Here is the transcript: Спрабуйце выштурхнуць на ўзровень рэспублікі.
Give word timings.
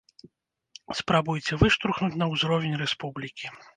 Спрабуйце 1.01 1.53
выштурхнуць 1.65 2.19
на 2.23 2.31
ўзровень 2.33 2.79
рэспублікі. 2.85 3.55